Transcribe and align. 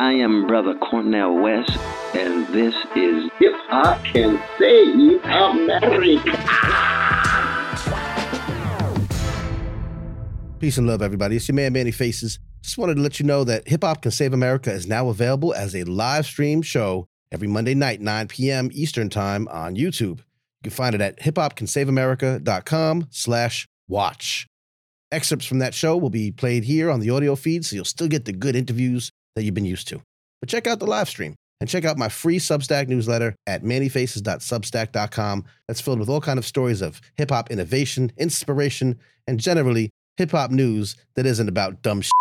I 0.00 0.12
am 0.14 0.46
Brother 0.46 0.74
Cornel 0.76 1.42
West, 1.42 1.76
and 2.14 2.46
this 2.54 2.74
is 2.96 3.30
Hip 3.38 3.52
Hop 3.68 4.02
Can 4.02 4.42
Save 4.58 5.22
America. 5.26 6.38
Peace 10.58 10.78
and 10.78 10.86
love, 10.86 11.02
everybody. 11.02 11.36
It's 11.36 11.46
your 11.48 11.54
man, 11.54 11.74
Manny 11.74 11.90
Faces. 11.90 12.38
Just 12.62 12.78
wanted 12.78 12.94
to 12.94 13.02
let 13.02 13.20
you 13.20 13.26
know 13.26 13.44
that 13.44 13.68
Hip 13.68 13.84
Hop 13.84 14.00
Can 14.00 14.10
Save 14.10 14.32
America 14.32 14.72
is 14.72 14.86
now 14.86 15.10
available 15.10 15.52
as 15.52 15.76
a 15.76 15.84
live 15.84 16.24
stream 16.24 16.62
show 16.62 17.06
every 17.30 17.48
Monday 17.48 17.74
night, 17.74 18.00
9 18.00 18.28
p.m. 18.28 18.70
Eastern 18.72 19.10
Time 19.10 19.46
on 19.48 19.76
YouTube. 19.76 20.20
You 20.20 20.62
can 20.62 20.72
find 20.72 20.94
it 20.94 21.02
at 21.02 21.20
hiphopcansaveamerica.com 21.20 23.08
slash 23.10 23.68
watch. 23.86 24.46
Excerpts 25.12 25.44
from 25.44 25.58
that 25.58 25.74
show 25.74 25.94
will 25.98 26.08
be 26.08 26.30
played 26.30 26.64
here 26.64 26.90
on 26.90 27.00
the 27.00 27.10
audio 27.10 27.36
feed, 27.36 27.66
so 27.66 27.76
you'll 27.76 27.84
still 27.84 28.08
get 28.08 28.24
the 28.24 28.32
good 28.32 28.56
interviews 28.56 29.12
that 29.34 29.44
you've 29.44 29.54
been 29.54 29.64
used 29.64 29.88
to. 29.88 30.02
But 30.40 30.48
check 30.48 30.66
out 30.66 30.78
the 30.78 30.86
live 30.86 31.08
stream 31.08 31.34
and 31.60 31.68
check 31.68 31.84
out 31.84 31.98
my 31.98 32.08
free 32.08 32.38
Substack 32.38 32.88
newsletter 32.88 33.34
at 33.46 33.62
mannyfaces.substack.com 33.62 35.44
that's 35.68 35.80
filled 35.80 35.98
with 36.00 36.08
all 36.08 36.20
kind 36.20 36.38
of 36.38 36.46
stories 36.46 36.80
of 36.80 37.00
hip-hop 37.16 37.50
innovation, 37.50 38.10
inspiration, 38.16 38.98
and 39.26 39.38
generally 39.38 39.90
hip-hop 40.16 40.50
news 40.50 40.96
that 41.16 41.26
isn't 41.26 41.48
about 41.48 41.82
dumb 41.82 42.00
shit. 42.00 42.12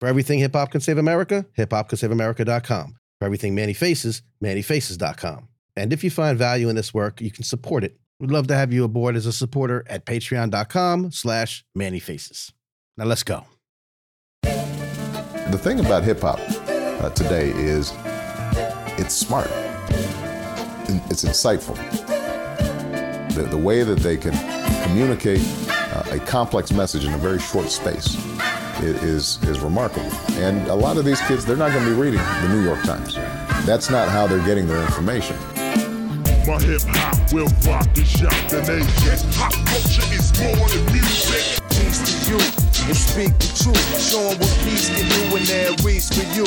For 0.00 0.08
everything 0.08 0.40
Hip 0.40 0.54
Hop 0.54 0.72
Can 0.72 0.80
Save 0.80 0.98
America, 0.98 1.46
hiphopcansaveamerica.com. 1.56 2.96
For 3.20 3.24
everything 3.24 3.54
Manny 3.54 3.72
Faces, 3.72 4.22
mannyfaces.com. 4.42 5.48
And 5.76 5.92
if 5.92 6.02
you 6.02 6.10
find 6.10 6.36
value 6.36 6.68
in 6.68 6.74
this 6.74 6.92
work, 6.92 7.20
you 7.20 7.30
can 7.30 7.44
support 7.44 7.84
it. 7.84 7.96
We'd 8.18 8.32
love 8.32 8.48
to 8.48 8.56
have 8.56 8.72
you 8.72 8.84
aboard 8.84 9.16
as 9.16 9.26
a 9.26 9.32
supporter 9.32 9.84
at 9.88 10.04
patreon.com 10.04 11.12
slash 11.12 11.64
mannyfaces. 11.78 12.52
Now 12.96 13.04
let's 13.04 13.22
go. 13.22 13.46
The 15.52 15.58
thing 15.58 15.80
about 15.80 16.02
hip 16.02 16.22
hop 16.22 16.40
uh, 16.40 17.10
today 17.10 17.50
is 17.50 17.92
it's 18.98 19.14
smart, 19.14 19.50
it's 21.10 21.24
insightful. 21.24 21.76
The, 23.34 23.42
the 23.42 23.58
way 23.58 23.82
that 23.82 23.98
they 23.98 24.16
can 24.16 24.32
communicate 24.84 25.42
uh, 25.68 26.04
a 26.10 26.18
complex 26.20 26.72
message 26.72 27.04
in 27.04 27.12
a 27.12 27.18
very 27.18 27.38
short 27.38 27.68
space 27.68 28.16
is, 28.80 29.42
is 29.42 29.60
remarkable. 29.60 30.10
And 30.40 30.66
a 30.68 30.74
lot 30.74 30.96
of 30.96 31.04
these 31.04 31.20
kids, 31.28 31.44
they're 31.44 31.54
not 31.54 31.70
going 31.70 31.84
to 31.84 31.90
be 31.90 32.00
reading 32.00 32.20
the 32.20 32.48
New 32.48 32.64
York 32.64 32.82
Times. 32.84 33.14
That's 33.66 33.90
not 33.90 34.08
how 34.08 34.26
they're 34.26 34.44
getting 34.46 34.66
their 34.66 34.80
information. 34.80 35.36
My 36.46 36.58
hip 36.62 36.80
hop 36.86 37.30
will 37.30 37.48
rock 37.66 37.86
and 37.94 38.06
shock 38.06 38.48
the 38.48 38.62
nation. 38.62 39.30
Culture 39.66 40.14
is 40.14 40.32
more 40.40 40.68
than 40.70 40.92
music. 40.94 41.61
Peace 41.92 42.24
to 42.24 42.32
you 42.32 42.38
and 42.88 42.96
speak 42.96 43.32
the 43.38 43.48
truth. 43.52 44.00
Show 44.00 44.30
'em 44.30 44.38
what 44.38 44.52
peace 44.64 44.88
can 44.88 45.08
do 45.08 45.20
when 45.32 45.44
there 45.44 45.72
is 45.88 46.08
for 46.08 46.24
you. 46.34 46.44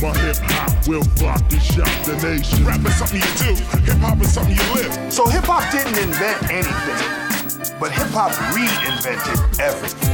My 0.00 0.16
hip 0.18 0.36
hop 0.42 0.88
will 0.88 1.02
rock 1.22 1.40
and 1.52 1.62
shock 1.62 2.04
the 2.04 2.16
nation. 2.22 2.64
Rap 2.64 2.84
is 2.84 2.94
something 2.96 3.20
you 3.20 3.32
do. 3.38 3.54
Hip 3.84 3.98
hop 3.98 4.20
is 4.20 4.32
something 4.32 4.56
you 4.56 4.74
live. 4.74 5.12
So 5.12 5.26
hip 5.26 5.44
hop 5.44 5.70
didn't 5.72 5.98
invent 5.98 6.50
anything, 6.50 7.78
but 7.80 7.92
hip 7.92 8.08
hop 8.08 8.32
reinvented 8.54 9.60
everything. 9.60 10.12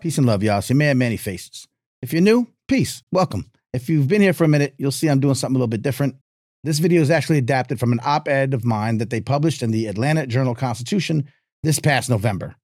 Peace 0.00 0.18
and 0.18 0.26
love, 0.26 0.42
y'all. 0.42 0.58
It's 0.58 0.68
your 0.68 0.76
man, 0.76 0.98
Manny 0.98 1.16
Faces. 1.16 1.66
If 2.02 2.12
you're 2.12 2.22
new, 2.22 2.48
peace. 2.68 3.02
Welcome. 3.10 3.50
If 3.72 3.88
you've 3.88 4.08
been 4.08 4.20
here 4.20 4.34
for 4.34 4.44
a 4.44 4.48
minute, 4.48 4.74
you'll 4.78 4.92
see 4.92 5.08
I'm 5.08 5.20
doing 5.20 5.34
something 5.34 5.56
a 5.56 5.58
little 5.58 5.68
bit 5.68 5.82
different. 5.82 6.16
This 6.62 6.78
video 6.78 7.00
is 7.02 7.10
actually 7.10 7.38
adapted 7.38 7.80
from 7.80 7.92
an 7.92 8.00
op 8.04 8.28
ed 8.28 8.54
of 8.54 8.64
mine 8.64 8.98
that 8.98 9.10
they 9.10 9.20
published 9.20 9.62
in 9.62 9.70
the 9.70 9.86
Atlanta 9.86 10.26
Journal 10.26 10.54
Constitution 10.54 11.28
this 11.64 11.80
past 11.80 12.10
November. 12.10 12.54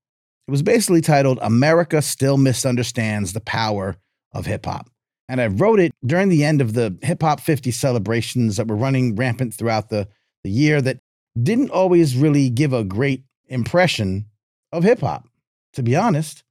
It 0.47 0.51
was 0.51 0.63
basically 0.63 1.01
titled 1.01 1.39
America 1.43 2.03
Still 2.03 2.37
Misunderstands 2.37 3.33
the 3.33 3.41
Power 3.41 3.97
of 4.33 4.47
Hip 4.47 4.67
Hop. 4.67 4.89
And 5.29 5.41
I 5.41 5.47
wrote 5.47 5.81
it 5.81 5.93
during 6.05 6.29
the 6.29 6.45
end 6.45 6.61
of 6.61 6.75
the 6.75 6.97
Hip 7.03 7.23
Hop 7.23 7.41
50 7.41 7.71
celebrations 7.71 8.57
that 8.57 8.67
were 8.67 8.77
running 8.77 9.17
rampant 9.17 9.55
throughout 9.55 9.89
the, 9.89 10.07
the 10.45 10.51
year 10.51 10.83
that 10.83 10.99
didn't 11.41 11.71
always 11.71 12.17
really 12.17 12.51
give 12.51 12.73
a 12.73 12.85
great 12.85 13.25
impression 13.49 14.27
of 14.73 14.85
hip 14.85 15.01
hop, 15.01 15.29
to 15.73 15.83
be 15.83 15.97
honest. 15.97 16.43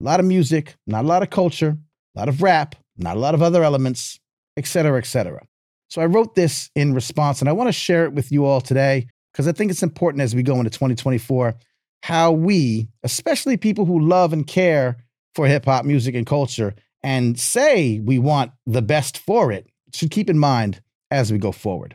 A 0.00 0.04
lot 0.04 0.20
of 0.20 0.26
music, 0.26 0.76
not 0.86 1.04
a 1.04 1.08
lot 1.08 1.22
of 1.22 1.30
culture, 1.30 1.78
a 2.14 2.18
lot 2.18 2.28
of 2.28 2.42
rap, 2.42 2.74
not 2.98 3.16
a 3.16 3.20
lot 3.20 3.34
of 3.34 3.42
other 3.42 3.64
elements, 3.64 4.18
etc., 4.56 4.82
cetera, 4.82 4.98
et 4.98 5.06
cetera. 5.06 5.46
So 5.88 6.02
I 6.02 6.06
wrote 6.06 6.34
this 6.34 6.70
in 6.74 6.94
response, 6.94 7.40
and 7.40 7.48
I 7.48 7.52
want 7.52 7.68
to 7.68 7.72
share 7.72 8.04
it 8.04 8.12
with 8.12 8.32
you 8.32 8.44
all 8.44 8.60
today 8.60 9.06
because 9.32 9.48
I 9.48 9.52
think 9.52 9.70
it's 9.70 9.82
important 9.82 10.22
as 10.22 10.34
we 10.34 10.42
go 10.42 10.56
into 10.56 10.70
2024 10.70 11.54
how 12.02 12.32
we, 12.32 12.88
especially 13.02 13.56
people 13.56 13.84
who 13.84 14.00
love 14.00 14.32
and 14.32 14.46
care 14.46 14.96
for 15.34 15.46
hip 15.46 15.64
hop 15.64 15.84
music 15.84 16.14
and 16.14 16.26
culture, 16.26 16.74
and 17.02 17.38
say 17.38 18.00
we 18.00 18.18
want 18.18 18.52
the 18.66 18.82
best 18.82 19.18
for 19.18 19.52
it, 19.52 19.66
should 19.92 20.10
keep 20.10 20.30
in 20.30 20.38
mind 20.38 20.80
as 21.10 21.32
we 21.32 21.38
go 21.38 21.52
forward. 21.52 21.94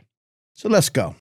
So 0.54 0.68
let's 0.68 0.88
go. 0.88 1.14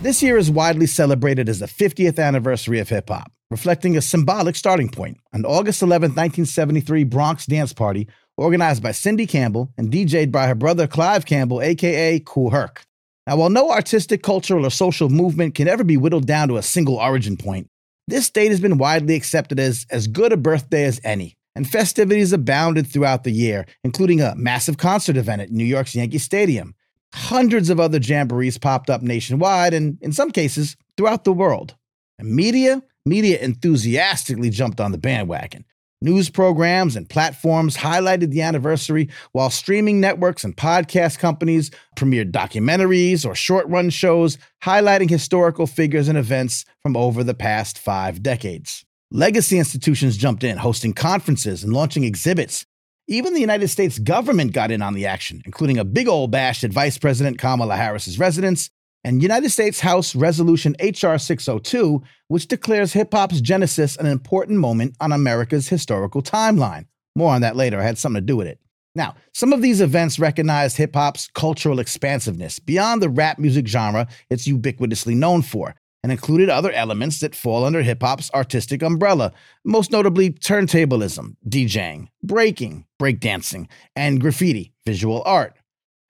This 0.00 0.22
year 0.22 0.36
is 0.36 0.50
widely 0.50 0.86
celebrated 0.86 1.48
as 1.48 1.58
the 1.58 1.66
50th 1.66 2.18
anniversary 2.18 2.78
of 2.78 2.88
hip 2.88 3.08
hop, 3.08 3.32
reflecting 3.50 3.96
a 3.96 4.00
symbolic 4.00 4.54
starting 4.54 4.88
point. 4.88 5.18
An 5.32 5.44
August 5.44 5.82
11, 5.82 6.10
1973 6.10 7.04
Bronx 7.04 7.46
dance 7.46 7.72
party 7.72 8.08
organized 8.36 8.82
by 8.82 8.92
Cindy 8.92 9.26
Campbell 9.26 9.72
and 9.76 9.90
DJ'd 9.92 10.30
by 10.30 10.46
her 10.46 10.54
brother 10.54 10.86
Clive 10.86 11.26
Campbell, 11.26 11.60
aka 11.60 12.20
Kool 12.20 12.50
Herc. 12.50 12.84
Now, 13.26 13.36
while 13.36 13.50
no 13.50 13.70
artistic, 13.70 14.22
cultural, 14.22 14.64
or 14.64 14.70
social 14.70 15.10
movement 15.10 15.54
can 15.54 15.68
ever 15.68 15.84
be 15.84 15.98
whittled 15.98 16.26
down 16.26 16.48
to 16.48 16.56
a 16.56 16.62
single 16.62 16.96
origin 16.96 17.36
point, 17.36 17.68
this 18.08 18.30
date 18.30 18.48
has 18.48 18.60
been 18.60 18.78
widely 18.78 19.14
accepted 19.14 19.60
as 19.60 19.86
as 19.90 20.06
good 20.06 20.32
a 20.32 20.36
birthday 20.36 20.84
as 20.84 21.00
any, 21.04 21.36
and 21.54 21.68
festivities 21.68 22.32
abounded 22.32 22.86
throughout 22.86 23.22
the 23.22 23.30
year, 23.30 23.66
including 23.84 24.20
a 24.20 24.34
massive 24.34 24.78
concert 24.78 25.16
event 25.16 25.42
at 25.42 25.50
New 25.50 25.64
York's 25.64 25.94
Yankee 25.94 26.18
Stadium. 26.18 26.74
Hundreds 27.12 27.70
of 27.70 27.78
other 27.78 27.98
jamborees 27.98 28.58
popped 28.58 28.90
up 28.90 29.02
nationwide 29.02 29.74
and, 29.74 29.98
in 30.00 30.12
some 30.12 30.30
cases, 30.30 30.76
throughout 30.96 31.24
the 31.24 31.32
world. 31.32 31.74
And 32.18 32.34
media, 32.34 32.82
media 33.04 33.38
enthusiastically 33.40 34.50
jumped 34.50 34.80
on 34.80 34.92
the 34.92 34.98
bandwagon. 34.98 35.64
News 36.00 36.30
programs 36.30 36.94
and 36.94 37.08
platforms 37.08 37.76
highlighted 37.76 38.30
the 38.30 38.42
anniversary, 38.42 39.08
while 39.32 39.50
streaming 39.50 40.00
networks 40.00 40.44
and 40.44 40.56
podcast 40.56 41.18
companies 41.18 41.72
premiered 41.96 42.30
documentaries 42.30 43.26
or 43.26 43.34
short 43.34 43.66
run 43.66 43.90
shows 43.90 44.38
highlighting 44.62 45.10
historical 45.10 45.66
figures 45.66 46.06
and 46.06 46.16
events 46.16 46.64
from 46.84 46.96
over 46.96 47.24
the 47.24 47.34
past 47.34 47.80
five 47.80 48.22
decades. 48.22 48.84
Legacy 49.10 49.58
institutions 49.58 50.16
jumped 50.16 50.44
in, 50.44 50.58
hosting 50.58 50.92
conferences 50.92 51.64
and 51.64 51.72
launching 51.72 52.04
exhibits. 52.04 52.64
Even 53.08 53.34
the 53.34 53.40
United 53.40 53.66
States 53.66 53.98
government 53.98 54.52
got 54.52 54.70
in 54.70 54.82
on 54.82 54.94
the 54.94 55.06
action, 55.06 55.42
including 55.46 55.78
a 55.78 55.84
big 55.84 56.06
old 56.06 56.30
bash 56.30 56.62
at 56.62 56.72
Vice 56.72 56.96
President 56.96 57.38
Kamala 57.38 57.74
Harris's 57.74 58.20
residence 58.20 58.70
and 59.04 59.22
United 59.22 59.50
States 59.50 59.80
House 59.80 60.14
Resolution 60.14 60.74
H.R. 60.80 61.18
602, 61.18 62.02
which 62.28 62.48
declares 62.48 62.92
hip 62.92 63.12
hop's 63.12 63.40
genesis 63.40 63.96
an 63.96 64.06
important 64.06 64.58
moment 64.58 64.96
on 65.00 65.12
America's 65.12 65.68
historical 65.68 66.22
timeline. 66.22 66.86
More 67.14 67.32
on 67.32 67.40
that 67.42 67.56
later. 67.56 67.80
I 67.80 67.84
had 67.84 67.98
something 67.98 68.22
to 68.22 68.26
do 68.26 68.36
with 68.36 68.46
it. 68.46 68.60
Now, 68.94 69.14
some 69.32 69.52
of 69.52 69.62
these 69.62 69.80
events 69.80 70.18
recognized 70.18 70.76
hip 70.76 70.94
hop's 70.94 71.28
cultural 71.28 71.78
expansiveness 71.78 72.58
beyond 72.58 73.00
the 73.00 73.08
rap 73.08 73.38
music 73.38 73.66
genre 73.68 74.08
it's 74.28 74.48
ubiquitously 74.48 75.14
known 75.14 75.42
for, 75.42 75.74
and 76.02 76.10
included 76.10 76.48
other 76.48 76.72
elements 76.72 77.20
that 77.20 77.34
fall 77.34 77.64
under 77.64 77.82
hip 77.82 78.02
hop's 78.02 78.30
artistic 78.34 78.82
umbrella, 78.82 79.32
most 79.64 79.92
notably 79.92 80.30
turntablism, 80.30 81.36
DJing, 81.48 82.08
breaking, 82.22 82.86
breakdancing, 83.00 83.68
and 83.94 84.20
graffiti, 84.20 84.72
visual 84.84 85.22
art. 85.24 85.56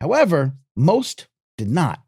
However, 0.00 0.54
most 0.76 1.26
did 1.58 1.68
not. 1.68 2.00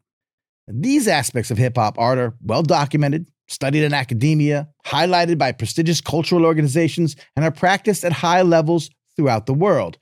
These 0.67 1.07
aspects 1.07 1.51
of 1.51 1.57
hip 1.57 1.77
hop 1.77 1.97
art 1.97 2.17
are 2.17 2.35
well 2.41 2.63
documented, 2.63 3.29
studied 3.47 3.83
in 3.83 3.93
academia, 3.93 4.69
highlighted 4.85 5.37
by 5.37 5.51
prestigious 5.51 6.01
cultural 6.01 6.45
organizations, 6.45 7.15
and 7.35 7.43
are 7.43 7.51
practiced 7.51 8.05
at 8.05 8.13
high 8.13 8.41
levels 8.41 8.89
throughout 9.15 9.45
the 9.45 9.53
world. 9.53 9.97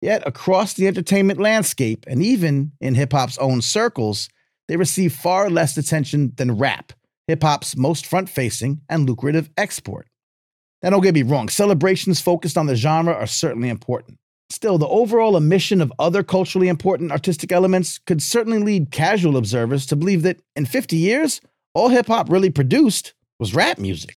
Yet, 0.00 0.22
across 0.26 0.74
the 0.74 0.86
entertainment 0.88 1.40
landscape, 1.40 2.04
and 2.08 2.22
even 2.22 2.72
in 2.80 2.94
hip 2.94 3.12
hop's 3.12 3.38
own 3.38 3.62
circles, 3.62 4.28
they 4.68 4.76
receive 4.76 5.12
far 5.12 5.48
less 5.50 5.76
attention 5.76 6.32
than 6.36 6.58
rap, 6.58 6.92
hip 7.26 7.42
hop's 7.42 7.76
most 7.76 8.06
front 8.06 8.28
facing 8.28 8.80
and 8.88 9.08
lucrative 9.08 9.50
export. 9.56 10.08
Now, 10.82 10.90
don't 10.90 11.02
get 11.02 11.14
me 11.14 11.22
wrong, 11.22 11.48
celebrations 11.48 12.20
focused 12.20 12.58
on 12.58 12.66
the 12.66 12.74
genre 12.74 13.14
are 13.14 13.26
certainly 13.26 13.68
important. 13.68 14.18
Still, 14.52 14.76
the 14.76 14.86
overall 14.88 15.34
omission 15.34 15.80
of 15.80 15.90
other 15.98 16.22
culturally 16.22 16.68
important 16.68 17.10
artistic 17.10 17.50
elements 17.52 17.98
could 17.98 18.22
certainly 18.22 18.58
lead 18.58 18.90
casual 18.90 19.38
observers 19.38 19.86
to 19.86 19.96
believe 19.96 20.20
that 20.24 20.40
in 20.54 20.66
50 20.66 20.94
years, 20.94 21.40
all 21.72 21.88
hip 21.88 22.06
hop 22.06 22.28
really 22.28 22.50
produced 22.50 23.14
was 23.40 23.54
rap 23.54 23.78
music. 23.78 24.14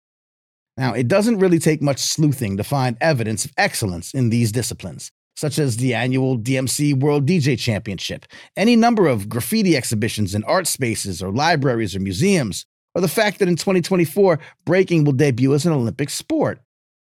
Now, 0.78 0.94
it 0.94 1.06
doesn't 1.06 1.38
really 1.38 1.58
take 1.58 1.82
much 1.82 1.98
sleuthing 1.98 2.56
to 2.56 2.64
find 2.64 2.96
evidence 2.98 3.44
of 3.44 3.52
excellence 3.58 4.14
in 4.14 4.30
these 4.30 4.50
disciplines, 4.50 5.12
such 5.36 5.58
as 5.58 5.76
the 5.76 5.92
annual 5.92 6.38
DMC 6.38 6.98
World 6.98 7.26
DJ 7.26 7.58
Championship, 7.58 8.24
any 8.56 8.74
number 8.74 9.08
of 9.08 9.28
graffiti 9.28 9.76
exhibitions 9.76 10.34
in 10.34 10.44
art 10.44 10.66
spaces 10.66 11.22
or 11.22 11.30
libraries 11.30 11.94
or 11.94 12.00
museums, 12.00 12.64
or 12.94 13.02
the 13.02 13.06
fact 13.06 13.38
that 13.38 13.48
in 13.48 13.56
2024, 13.56 14.38
breaking 14.64 15.04
will 15.04 15.12
debut 15.12 15.52
as 15.52 15.66
an 15.66 15.74
Olympic 15.74 16.08
sport. 16.08 16.58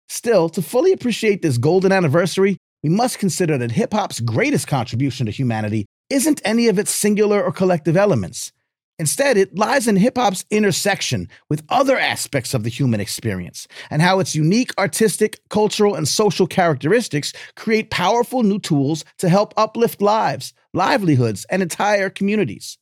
Still, 0.08 0.48
to 0.48 0.60
fully 0.60 0.90
appreciate 0.90 1.40
this 1.40 1.56
golden 1.56 1.92
anniversary, 1.92 2.58
we 2.82 2.88
must 2.88 3.18
consider 3.18 3.56
that 3.58 3.72
hip 3.72 3.92
hop's 3.92 4.20
greatest 4.20 4.66
contribution 4.66 5.26
to 5.26 5.32
humanity 5.32 5.86
isn't 6.10 6.42
any 6.44 6.68
of 6.68 6.78
its 6.78 6.90
singular 6.90 7.42
or 7.42 7.52
collective 7.52 7.96
elements. 7.96 8.52
Instead, 8.98 9.36
it 9.36 9.56
lies 9.56 9.88
in 9.88 9.96
hip 9.96 10.16
hop's 10.16 10.44
intersection 10.50 11.28
with 11.48 11.64
other 11.70 11.98
aspects 11.98 12.54
of 12.54 12.62
the 12.62 12.68
human 12.68 13.00
experience 13.00 13.66
and 13.90 14.02
how 14.02 14.20
its 14.20 14.34
unique 14.34 14.70
artistic, 14.78 15.40
cultural, 15.48 15.94
and 15.94 16.06
social 16.06 16.46
characteristics 16.46 17.32
create 17.56 17.90
powerful 17.90 18.42
new 18.42 18.58
tools 18.58 19.04
to 19.18 19.28
help 19.28 19.54
uplift 19.56 20.02
lives, 20.02 20.52
livelihoods, 20.74 21.46
and 21.50 21.62
entire 21.62 22.10
communities. 22.10 22.78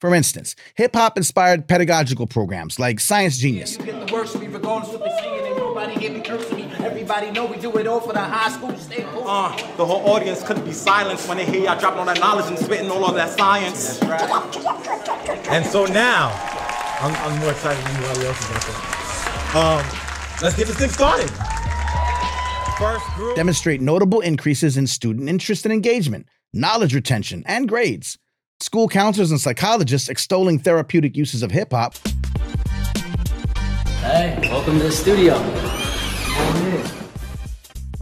For 0.00 0.14
instance, 0.14 0.54
hip 0.74 0.94
hop 0.94 1.16
inspired 1.16 1.66
pedagogical 1.66 2.26
programs 2.26 2.78
like 2.78 3.00
Science 3.00 3.38
Genius, 3.38 3.78
You 3.78 3.86
get 7.04 7.24
the 7.24 7.24
worst 7.24 7.28
of 7.28 7.28
me, 7.28 7.28
regardless 7.28 7.28
what 7.28 7.28
they 7.28 7.28
saying, 7.28 7.28
ain't 7.28 7.28
nobody 7.28 7.28
here 7.28 7.28
be 7.28 7.28
cursing 7.28 7.28
me. 7.28 7.28
Everybody 7.28 7.30
know 7.30 7.46
we 7.46 7.56
do 7.56 7.76
it 7.78 7.86
all 7.86 8.00
for 8.00 8.12
the 8.12 8.20
high 8.20 8.50
school, 8.50 8.76
stay 8.78 9.02
cool. 9.12 9.28
Uh, 9.28 9.76
the 9.76 9.86
whole 9.86 10.08
audience 10.08 10.42
couldn't 10.42 10.64
be 10.64 10.72
silenced 10.72 11.28
when 11.28 11.38
they 11.38 11.44
hear 11.44 11.64
y'all 11.64 11.78
dropping 11.78 12.00
all 12.00 12.06
that 12.06 12.20
knowledge 12.20 12.46
and 12.46 12.58
spitting 12.58 12.90
all 12.90 13.04
of 13.04 13.14
that 13.14 13.30
science. 13.30 14.00
And 15.50 15.64
so 15.66 15.86
now, 15.86 16.30
I'm, 17.00 17.14
I'm 17.14 17.38
more 17.40 17.50
excited 17.50 17.84
than 17.84 17.96
anybody 17.96 18.26
else 18.26 18.40
is 18.40 18.50
out 18.50 18.64
there. 18.66 18.82
Um, 19.54 19.86
let's 20.42 20.56
get 20.56 20.66
this 20.66 20.78
thing 20.78 20.90
started. 20.90 21.30
First 22.78 23.06
group. 23.14 23.36
demonstrate 23.36 23.80
notable 23.80 24.20
increases 24.20 24.76
in 24.76 24.88
student 24.88 25.28
interest 25.28 25.64
and 25.64 25.72
engagement, 25.72 26.26
knowledge 26.52 26.92
retention, 26.92 27.44
and 27.46 27.68
grades. 27.68 28.18
School 28.58 28.88
counselors 28.88 29.30
and 29.30 29.40
psychologists 29.40 30.08
extolling 30.08 30.58
therapeutic 30.58 31.16
uses 31.16 31.42
of 31.42 31.52
hip 31.52 31.72
hop, 31.72 31.94
Hey, 34.04 34.36
welcome 34.50 34.78
to 34.78 34.84
the 34.84 34.92
studio. 34.92 35.34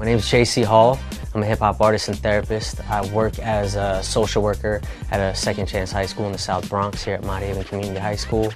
My 0.02 0.06
name 0.06 0.18
is 0.18 0.24
JC 0.24 0.64
Hall. 0.64 0.98
I'm 1.32 1.44
a 1.44 1.46
hip 1.46 1.60
hop 1.60 1.80
artist 1.80 2.08
and 2.08 2.18
therapist. 2.18 2.80
I 2.90 3.08
work 3.12 3.38
as 3.38 3.76
a 3.76 4.02
social 4.02 4.42
worker 4.42 4.80
at 5.12 5.20
a 5.20 5.32
Second 5.32 5.66
Chance 5.66 5.92
High 5.92 6.06
School 6.06 6.26
in 6.26 6.32
the 6.32 6.38
South 6.38 6.68
Bronx 6.68 7.04
here 7.04 7.14
at 7.14 7.22
Mott 7.22 7.40
Haven 7.40 7.62
Community 7.62 8.00
High 8.00 8.16
School. 8.16 8.52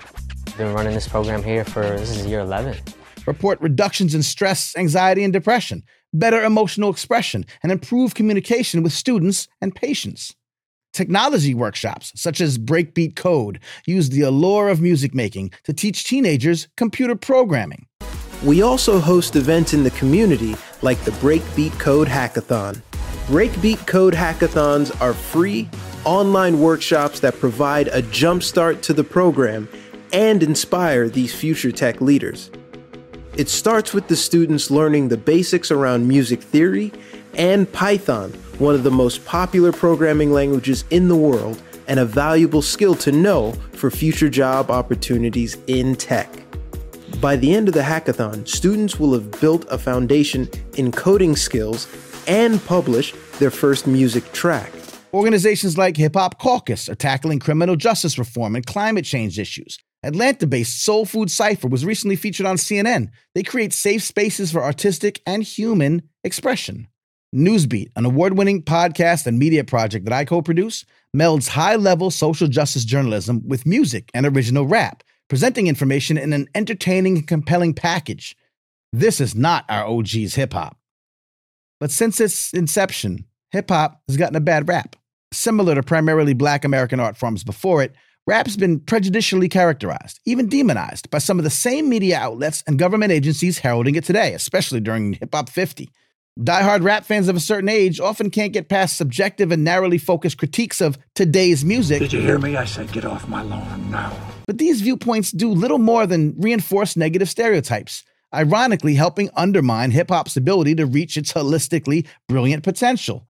I've 0.49 0.57
been 0.57 0.73
running 0.73 0.93
this 0.93 1.07
program 1.07 1.45
here 1.45 1.65
for 1.65 1.83
this 1.83 2.11
is 2.11 2.27
year 2.27 2.41
11. 2.41 2.77
report 3.27 3.61
reductions 3.61 4.13
in 4.13 4.25
stress, 4.25 4.77
anxiety, 4.77 5.23
and 5.23 5.33
depression, 5.33 5.85
better 6.13 6.43
emotional 6.43 6.91
expression, 6.91 7.47
and 7.63 7.71
improved 7.71 8.17
communication 8.17 8.83
with 8.83 8.93
students 8.93 9.47
and 9.61 9.73
patients. 9.73 10.35
Technology 10.93 11.55
workshops, 11.55 12.11
such 12.17 12.41
as 12.41 12.59
Breakbeat 12.59 13.15
Code, 13.15 13.61
use 13.87 14.11
the 14.11 14.23
allure 14.23 14.69
of 14.69 14.81
music 14.81 15.15
making 15.15 15.53
to 15.63 15.73
teach 15.73 16.03
teenagers 16.03 16.67
computer 16.77 17.15
programming. 17.15 17.87
We 18.43 18.61
also 18.61 19.01
host 19.01 19.35
events 19.35 19.73
in 19.73 19.83
the 19.83 19.91
community 19.93 20.57
like 20.83 21.01
the 21.05 21.11
Breakbeat 21.13 21.79
Code 21.79 22.07
Hackathon. 22.07 22.83
Breakbeat 23.27 23.87
Code 23.87 24.15
Hackathons 24.15 25.01
are 25.01 25.15
free 25.15 25.69
online 26.05 26.61
workshops 26.61 27.19
that 27.21 27.41
provide 27.41 27.89
a 27.89 28.03
jumpstart 28.03 28.83
to 28.83 28.93
the 28.93 29.03
program 29.03 29.69
and 30.13 30.43
inspire 30.43 31.09
these 31.09 31.35
future 31.35 31.73
tech 31.73 32.01
leaders. 32.01 32.51
It 33.37 33.49
starts 33.49 33.95
with 33.95 34.07
the 34.09 34.17
students 34.17 34.71
learning 34.71 35.09
the 35.09 35.17
basics 35.17 35.71
around 35.71 36.07
music 36.07 36.43
theory 36.43 36.93
and 37.35 37.71
Python, 37.73 38.33
one 38.59 38.75
of 38.75 38.85
the 38.85 38.91
most 38.91 39.25
popular 39.25 39.73
programming 39.73 40.31
languages 40.31 40.85
in 40.91 41.09
the 41.09 41.17
world 41.17 41.61
and 41.89 41.99
a 41.99 42.05
valuable 42.05 42.63
skill 42.63 42.95
to 42.97 43.13
know 43.13 43.53
for 43.73 43.91
future 43.91 44.29
job 44.29 44.71
opportunities 44.71 45.57
in 45.67 45.97
tech. 45.97 46.46
By 47.21 47.37
the 47.37 47.55
end 47.55 47.69
of 47.69 47.75
the 47.75 47.81
hackathon, 47.81 48.47
students 48.47 49.01
will 49.01 49.15
have 49.15 49.41
built 49.41 49.65
a 49.71 49.79
foundation 49.79 50.49
in 50.77 50.93
coding 50.93 51.37
skills 51.37 51.89
and 52.27 52.63
publish 52.67 53.15
their 53.39 53.51
first 53.51 53.87
music 53.87 54.33
track. 54.33 54.71
Organizations 55.15 55.79
like 55.79 55.97
Hip 55.97 56.15
Hop 56.15 56.39
Caucus 56.39 56.89
are 56.89 56.95
tackling 56.95 57.39
criminal 57.39 57.77
justice 57.77 58.19
reform 58.19 58.55
and 58.55 58.67
climate 58.67 59.05
change 59.05 59.39
issues. 59.39 59.79
Atlanta 60.03 60.47
based 60.47 60.83
Soul 60.83 61.07
Food 61.07 61.31
Cypher 61.31 61.69
was 61.69 61.85
recently 61.85 62.17
featured 62.17 62.47
on 62.47 62.57
CNN. 62.57 63.09
They 63.35 63.43
create 63.43 63.73
safe 63.73 64.03
spaces 64.03 64.53
for 64.53 64.63
artistic 64.63 65.23
and 65.27 65.43
human 65.43 66.03
expression. 66.23 66.89
Newsbeat, 67.35 67.91
an 67.97 68.05
award 68.05 68.37
winning 68.37 68.63
podcast 68.63 69.27
and 69.27 69.39
media 69.39 69.65
project 69.65 70.05
that 70.05 70.15
I 70.15 70.25
co 70.25 70.43
produce, 70.43 70.85
melds 71.17 71.49
high 71.49 71.77
level 71.77 72.11
social 72.11 72.47
justice 72.47 72.85
journalism 72.85 73.43
with 73.47 73.67
music 73.67 74.11
and 74.15 74.27
original 74.27 74.67
rap, 74.67 75.03
presenting 75.29 75.67
information 75.67 76.17
in 76.17 76.33
an 76.33 76.49
entertaining 76.55 77.17
and 77.17 77.27
compelling 77.27 77.75
package. 77.75 78.37
This 78.93 79.21
is 79.21 79.35
not 79.35 79.65
our 79.69 79.87
OG's 79.87 80.35
hip 80.35 80.53
hop. 80.53 80.77
But 81.81 81.91
since 81.91 82.21
its 82.21 82.53
inception, 82.53 83.27
hip 83.51 83.69
hop 83.69 84.01
has 84.09 84.17
gotten 84.17 84.37
a 84.37 84.41
bad 84.41 84.69
rap. 84.69 84.97
Similar 85.33 85.75
to 85.75 85.83
primarily 85.83 86.35
black 86.35 86.65
American 86.65 87.01
art 87.01 87.17
forms 87.17 87.45
before 87.45 87.83
it, 87.83 87.95
rap's 88.27 88.57
been 88.57 88.81
prejudicially 88.81 89.49
characterized, 89.49 90.21
even 90.25 90.49
demonized, 90.49 91.11
by 91.11 91.19
some 91.19 91.39
of 91.39 91.45
the 91.45 91.51
same 91.51 91.89
media 91.89 92.19
outlets 92.19 92.63
and 92.67 92.79
government 92.79 93.13
agencies 93.13 93.59
heralding 93.59 93.97
it 93.97 94.05
today, 94.05 94.33
especially 94.33 94.81
during 94.81 95.15
Hip 95.15 95.35
Hop 95.35 95.49
50. 95.49 95.91
Diehard 96.39 96.85
rap 96.85 97.05
fans 97.05 97.29
of 97.29 97.37
a 97.37 97.41
certain 97.41 97.69
age 97.69 97.99
often 97.99 98.31
can't 98.31 98.53
get 98.53 98.69
past 98.69 98.97
subjective 98.97 99.51
and 99.51 99.65
narrowly 99.65 99.97
focused 99.97 100.37
critiques 100.37 100.83
of 100.83 100.99
today's 101.15 101.65
music. 101.65 101.99
Did 101.99 102.13
you 102.13 102.21
hear 102.21 102.39
me? 102.39 102.57
I 102.57 102.67
said 102.67 102.93
get 102.93 103.07
off 103.07 103.27
my 103.27 103.43
lawn 103.43 103.91
now. 103.91 104.15
But 104.47 104.59
these 104.59 104.81
viewpoints 104.81 105.33
do 105.33 105.51
little 105.51 105.79
more 105.79 106.07
than 106.07 106.35
reinforce 106.39 106.97
negative 106.97 107.29
stereotypes, 107.29 108.05
ironically 108.33 108.95
helping 108.95 109.31
undermine 109.37 109.91
hip 109.91 110.11
hop's 110.11 110.37
ability 110.37 110.75
to 110.77 110.87
reach 110.87 111.17
its 111.17 111.33
holistically 111.33 112.07
brilliant 112.29 112.63
potential. 112.63 113.27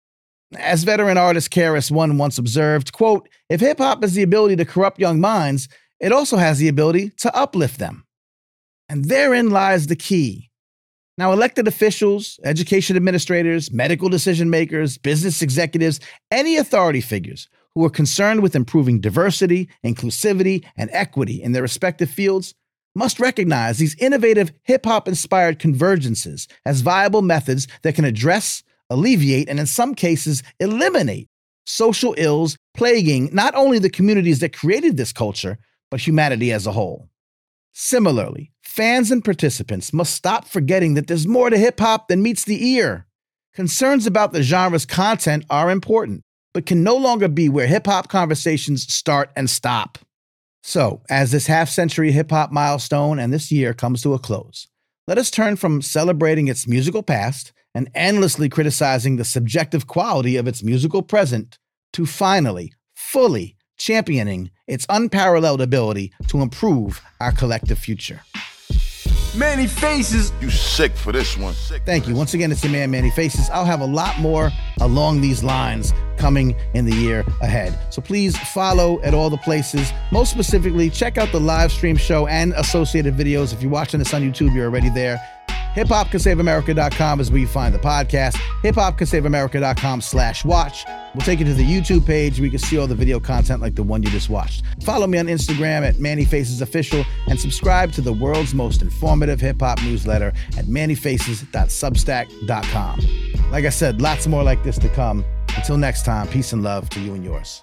As 0.57 0.83
veteran 0.83 1.17
artist 1.17 1.51
KRS-One 1.51 2.17
once 2.17 2.37
observed, 2.37 2.91
quote, 2.91 3.29
if 3.49 3.61
hip 3.61 3.77
hop 3.77 4.01
has 4.01 4.13
the 4.13 4.23
ability 4.23 4.57
to 4.57 4.65
corrupt 4.65 4.99
young 4.99 5.19
minds, 5.19 5.69
it 5.99 6.11
also 6.11 6.37
has 6.37 6.59
the 6.59 6.67
ability 6.67 7.11
to 7.17 7.35
uplift 7.35 7.79
them. 7.79 8.05
And 8.89 9.05
therein 9.05 9.49
lies 9.49 9.87
the 9.87 9.95
key. 9.95 10.49
Now, 11.17 11.31
elected 11.31 11.67
officials, 11.67 12.39
education 12.43 12.95
administrators, 12.95 13.71
medical 13.71 14.09
decision 14.09 14.49
makers, 14.49 14.97
business 14.97 15.41
executives, 15.41 15.99
any 16.31 16.57
authority 16.57 17.01
figures 17.01 17.47
who 17.75 17.85
are 17.85 17.89
concerned 17.89 18.41
with 18.41 18.55
improving 18.55 18.99
diversity, 18.99 19.69
inclusivity, 19.85 20.65
and 20.75 20.89
equity 20.93 21.41
in 21.41 21.51
their 21.51 21.61
respective 21.61 22.09
fields 22.09 22.53
must 22.95 23.19
recognize 23.19 23.77
these 23.77 23.95
innovative 23.95 24.51
hip 24.63 24.85
hop 24.85 25.07
inspired 25.07 25.59
convergences 25.59 26.47
as 26.65 26.81
viable 26.81 27.21
methods 27.21 27.67
that 27.83 27.95
can 27.95 28.05
address, 28.05 28.63
alleviate, 28.89 29.47
and 29.47 29.59
in 29.59 29.65
some 29.65 29.95
cases, 29.95 30.43
eliminate 30.59 31.29
social 31.65 32.13
ills 32.17 32.57
plaguing 32.73 33.29
not 33.31 33.55
only 33.55 33.79
the 33.79 33.89
communities 33.89 34.39
that 34.39 34.55
created 34.55 34.97
this 34.97 35.13
culture, 35.13 35.57
but 35.89 36.05
humanity 36.05 36.51
as 36.51 36.67
a 36.67 36.71
whole. 36.71 37.09
Similarly, 37.73 38.51
fans 38.61 39.11
and 39.11 39.23
participants 39.23 39.93
must 39.93 40.13
stop 40.13 40.45
forgetting 40.45 40.95
that 40.95 41.07
there's 41.07 41.27
more 41.27 41.49
to 41.49 41.57
hip 41.57 41.79
hop 41.79 42.07
than 42.07 42.21
meets 42.21 42.43
the 42.43 42.65
ear. 42.71 43.07
Concerns 43.53 44.05
about 44.05 44.33
the 44.33 44.43
genre's 44.43 44.85
content 44.85 45.45
are 45.49 45.71
important, 45.71 46.23
but 46.53 46.65
can 46.65 46.83
no 46.83 46.95
longer 46.95 47.27
be 47.27 47.49
where 47.49 47.67
hip 47.67 47.85
hop 47.85 48.09
conversations 48.09 48.91
start 48.91 49.29
and 49.35 49.49
stop. 49.49 49.97
So, 50.63 51.01
as 51.09 51.31
this 51.31 51.47
half 51.47 51.69
century 51.69 52.11
hip 52.11 52.29
hop 52.29 52.51
milestone 52.51 53.19
and 53.19 53.33
this 53.33 53.51
year 53.51 53.73
comes 53.73 54.01
to 54.03 54.13
a 54.13 54.19
close, 54.19 54.67
let 55.07 55.17
us 55.17 55.31
turn 55.31 55.55
from 55.55 55.81
celebrating 55.81 56.47
its 56.47 56.67
musical 56.67 57.03
past 57.03 57.51
and 57.73 57.89
endlessly 57.95 58.49
criticizing 58.49 59.15
the 59.15 59.25
subjective 59.25 59.87
quality 59.87 60.35
of 60.37 60.47
its 60.47 60.63
musical 60.63 61.01
present 61.01 61.57
to 61.93 62.05
finally, 62.05 62.73
fully 62.95 63.57
championing 63.77 64.51
its 64.67 64.85
unparalleled 64.89 65.61
ability 65.61 66.13
to 66.27 66.41
improve 66.41 67.01
our 67.19 67.31
collective 67.31 67.79
future. 67.79 68.21
Manny 69.35 69.67
Faces. 69.67 70.33
You 70.41 70.49
sick 70.49 70.91
for 70.93 71.11
this 71.11 71.37
one. 71.37 71.53
Thank 71.85 72.07
you. 72.07 72.15
Once 72.15 72.33
again, 72.33 72.51
it's 72.51 72.63
your 72.63 72.71
man, 72.71 72.91
Manny 72.91 73.11
Faces. 73.11 73.49
I'll 73.49 73.65
have 73.65 73.81
a 73.81 73.85
lot 73.85 74.19
more 74.19 74.51
along 74.81 75.21
these 75.21 75.43
lines 75.43 75.93
coming 76.17 76.55
in 76.73 76.85
the 76.85 76.93
year 76.93 77.23
ahead. 77.41 77.77
So 77.89 78.01
please 78.01 78.37
follow 78.37 79.01
at 79.01 79.13
all 79.13 79.29
the 79.29 79.37
places. 79.37 79.91
Most 80.11 80.31
specifically, 80.31 80.89
check 80.89 81.17
out 81.17 81.31
the 81.31 81.39
live 81.39 81.71
stream 81.71 81.95
show 81.95 82.27
and 82.27 82.53
associated 82.53 83.15
videos. 83.15 83.53
If 83.53 83.61
you're 83.61 83.71
watching 83.71 83.99
this 83.99 84.13
on 84.13 84.21
YouTube, 84.21 84.53
you're 84.53 84.65
already 84.65 84.89
there. 84.89 85.19
hiphopcansaveamerica.com 85.75 87.19
is 87.19 87.31
where 87.31 87.39
you 87.39 87.47
find 87.47 87.73
the 87.73 87.79
podcast. 87.79 88.35
hiphopcansaveamerica.com 88.63 90.01
slash 90.01 90.45
watch. 90.45 90.85
We'll 91.13 91.25
take 91.25 91.39
you 91.39 91.45
to 91.45 91.53
the 91.53 91.65
YouTube 91.65 92.05
page 92.05 92.37
where 92.39 92.45
you 92.45 92.51
can 92.51 92.59
see 92.59 92.77
all 92.77 92.87
the 92.87 92.95
video 92.95 93.19
content 93.19 93.61
like 93.61 93.75
the 93.75 93.83
one 93.83 94.01
you 94.03 94.09
just 94.09 94.29
watched. 94.29 94.63
Follow 94.83 95.07
me 95.07 95.17
on 95.17 95.27
Instagram 95.27 95.87
at 95.87 95.99
Manny 95.99 96.25
Faces 96.25 96.61
Official 96.61 97.05
and 97.27 97.39
subscribe 97.39 97.91
to 97.93 98.01
the 98.01 98.13
world's 98.13 98.53
most 98.53 98.81
informative 98.81 99.39
hip 99.41 99.59
hop 99.59 99.81
newsletter 99.83 100.33
at 100.57 100.65
mannyfaces.substack.com. 100.65 102.99
Like 103.51 103.65
I 103.65 103.69
said, 103.69 104.01
lots 104.01 104.27
more 104.27 104.43
like 104.43 104.63
this 104.63 104.77
to 104.79 104.89
come. 104.89 105.25
Until 105.57 105.77
next 105.77 106.05
time, 106.05 106.27
peace 106.29 106.53
and 106.53 106.63
love 106.63 106.89
to 106.91 107.01
you 107.01 107.13
and 107.13 107.25
yours. 107.25 107.61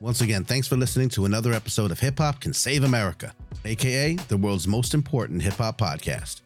Once 0.00 0.20
again, 0.20 0.44
thanks 0.44 0.68
for 0.68 0.76
listening 0.76 1.08
to 1.08 1.24
another 1.24 1.52
episode 1.52 1.90
of 1.90 1.98
Hip 2.00 2.18
Hop 2.18 2.40
Can 2.40 2.52
Save 2.52 2.84
America, 2.84 3.32
aka 3.64 4.14
the 4.28 4.36
world's 4.36 4.68
most 4.68 4.94
important 4.94 5.42
hip 5.42 5.54
hop 5.54 5.78
podcast. 5.78 6.42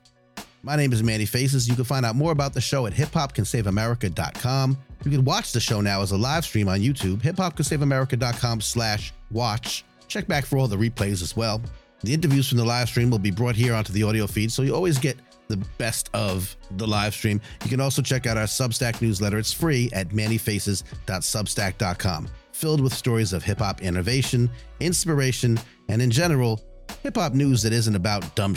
My 0.63 0.77
name 0.77 0.93
is 0.93 1.03
Manny 1.03 1.25
Faces. 1.25 1.69
You 1.69 1.77
can 1.77 1.85
find 1.85 2.05
out 2.05 2.17
more 2.17 2.33
about 2.33 2.53
the 2.53 2.61
show 2.61 2.87
at 2.87 2.93
hiphopcansaveamerica.com. 2.93 4.79
You 5.05 5.11
can 5.11 5.25
watch 5.25 5.53
the 5.53 5.61
show 5.61 5.81
now 5.81 6.03
as 6.03 6.11
a 6.11 6.17
live 6.17 6.45
stream 6.45 6.69
on 6.69 6.81
YouTube, 6.81 7.23
hiphopcansaveamerica.com 7.23 8.61
slash 8.61 9.13
watch. 9.31 9.85
Check 10.09 10.27
back 10.27 10.45
for 10.45 10.59
all 10.59 10.67
the 10.67 10.77
replays 10.77 11.23
as 11.23 11.37
well. 11.37 11.63
The 12.03 12.13
interviews 12.13 12.49
from 12.49 12.59
the 12.59 12.65
live 12.65 12.89
stream 12.89 13.11
will 13.11 13.19
be 13.19 13.31
brought 13.31 13.57
here 13.57 13.75
onto 13.75 13.93
the 13.93 14.03
audio 14.03 14.27
feed, 14.27 14.51
so 14.51 14.63
you 14.63 14.75
always 14.75 14.99
get 14.99 15.17
the 15.49 15.59
best 15.79 16.11
of 16.13 16.55
the 16.77 16.87
live 16.87 17.15
stream. 17.15 17.41
You 17.65 17.71
can 17.71 17.81
also 17.81 18.03
check 18.03 18.27
out 18.27 18.37
our 18.37 18.45
Substack 18.45 19.01
newsletter. 19.01 19.39
It's 19.39 19.53
free 19.53 19.91
at 19.93 20.11
mannyfaces.substack.com, 20.11 22.29
filled 22.53 22.81
with 22.81 22.93
stories 22.93 23.33
of 23.33 23.43
hip 23.43 23.59
hop 23.59 23.83
innovation, 23.83 24.49
inspiration, 24.81 25.59
and 25.89 26.03
in 26.03 26.11
general, 26.11 26.61
hip 27.03 27.17
hop 27.17 27.33
news 27.35 27.63
that 27.63 27.73
isn't 27.73 27.95
about 27.95 28.35
dumb 28.35 28.57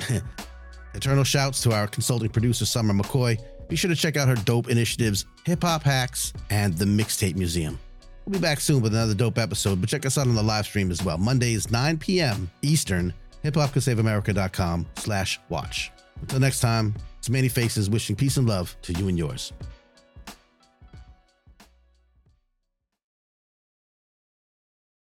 shit. 0.00 0.22
Eternal 0.94 1.24
shouts 1.24 1.62
to 1.62 1.72
our 1.72 1.86
consulting 1.86 2.28
producer, 2.28 2.66
Sommer 2.66 2.92
McCoy. 2.92 3.38
Be 3.68 3.76
sure 3.76 3.88
to 3.88 3.96
check 3.96 4.16
out 4.16 4.28
her 4.28 4.34
dope 4.34 4.68
initiatives, 4.68 5.24
Hip 5.46 5.62
Hop 5.62 5.82
Hacks, 5.82 6.32
and 6.50 6.76
the 6.76 6.84
Mixtape 6.84 7.36
Museum. 7.36 7.78
We'll 8.26 8.34
be 8.34 8.38
back 8.38 8.60
soon 8.60 8.82
with 8.82 8.94
another 8.94 9.14
dope 9.14 9.38
episode, 9.38 9.80
but 9.80 9.88
check 9.88 10.04
us 10.04 10.18
out 10.18 10.26
on 10.26 10.34
the 10.34 10.42
live 10.42 10.66
stream 10.66 10.90
as 10.90 11.02
well. 11.02 11.18
Mondays, 11.18 11.70
9 11.70 11.98
p.m. 11.98 12.50
Eastern, 12.60 13.12
hiphopcansaveamerica.com 13.44 14.86
slash 14.96 15.40
watch. 15.48 15.90
Until 16.20 16.40
next 16.40 16.60
time, 16.60 16.94
it's 17.18 17.30
Manny 17.30 17.48
Faces 17.48 17.88
wishing 17.90 18.14
peace 18.14 18.36
and 18.36 18.46
love 18.46 18.76
to 18.82 18.92
you 18.92 19.08
and 19.08 19.18
yours. 19.18 19.52